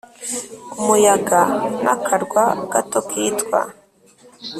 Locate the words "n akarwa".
1.83-2.43